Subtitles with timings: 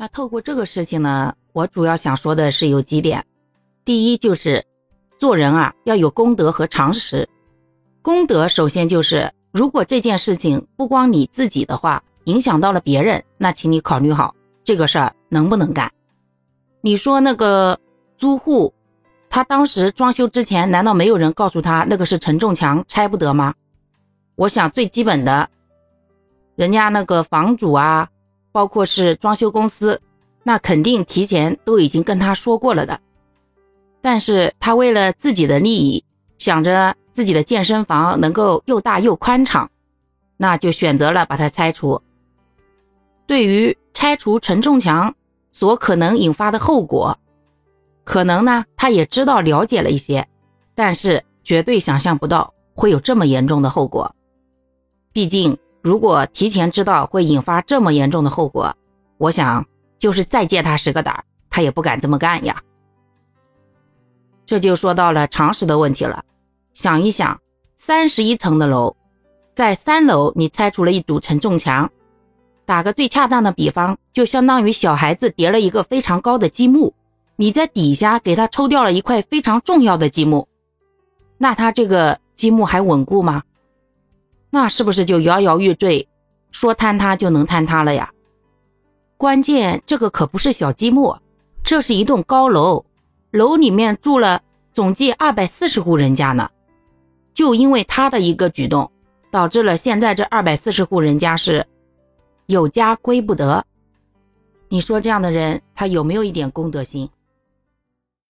[0.00, 3.22] 那透过这个事情呢，我主要想说的是有几点。
[3.84, 4.64] 第一就是
[5.18, 7.28] 做人啊要有公德和常识。
[8.00, 14.34] 公德首先就是，如果这件事情不光你自己的话，影响到了别人，那请你考虑好
[14.64, 15.92] 这个事儿能不能干。
[16.80, 17.78] 你说那个
[18.16, 18.72] 租户，
[19.28, 23.52] 他当时装修之前，难道没有人告诉他那个是承重墙，拆不得吗？
[24.36, 25.50] 我想最基本的，
[26.56, 28.08] 人家那个房主啊，
[28.52, 30.00] 包括是装修公司，
[30.42, 33.00] 那肯定提前都已经跟他说过了的。
[34.00, 36.04] 但是他为了自己的利益，
[36.38, 39.70] 想着自己的健身房能够又大又宽敞，
[40.36, 42.00] 那就选择了把它拆除。
[43.26, 45.14] 对于拆除承重墙
[45.52, 47.16] 所可能引发的后果，
[48.04, 50.26] 可能呢他也知道了解了一些，
[50.74, 54.12] 但是绝对想象不到会有这么严重的后果。
[55.12, 58.74] 毕竟，如果提前知道会引发这么严重的后果，
[59.16, 59.64] 我想
[59.98, 62.62] 就是再借他十个胆儿，他也不敢这么干呀。
[64.44, 66.22] 这就说到了常识的问题了。
[66.74, 67.40] 想一想，
[67.76, 68.94] 三十一层的楼，
[69.54, 71.90] 在三楼你拆除了一堵承重墙，
[72.66, 76.92] 打个最恰当的比方，就相当于小孩子叠了一个非常高的积木，
[77.36, 80.46] 你在底下给他抽掉了一块非常重要的积木，
[81.38, 83.42] 那他这个积木还稳固吗？
[84.50, 86.06] 那是不是就摇摇欲坠，
[86.50, 88.10] 说坍塌就能坍塌了呀？
[89.16, 91.16] 关键这个可不是小积木，
[91.62, 92.84] 这是一栋高楼。
[93.30, 96.50] 楼里面住了总计二百四十户人家呢，
[97.32, 98.90] 就因为他的一个举动，
[99.30, 101.64] 导致了现在这二百四十户人家是
[102.46, 103.64] 有家归不得。
[104.68, 107.08] 你说这样的人，他有没有一点公德心？